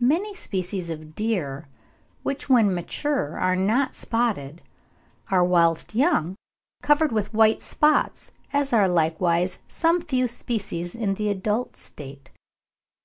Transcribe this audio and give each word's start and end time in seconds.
Many 0.00 0.34
species 0.34 0.90
of 0.90 1.14
deer, 1.14 1.68
which 2.24 2.48
when 2.48 2.74
mature 2.74 3.38
are 3.38 3.54
not 3.54 3.94
spotted, 3.94 4.62
are 5.30 5.44
whilst 5.44 5.94
young 5.94 6.34
covered 6.82 7.12
with 7.12 7.32
white 7.32 7.62
spots, 7.62 8.32
as 8.52 8.72
are 8.72 8.88
likewise 8.88 9.60
some 9.68 10.00
few 10.00 10.26
species 10.26 10.96
in 10.96 11.14
the 11.14 11.28
adult 11.30 11.76
state. 11.76 12.32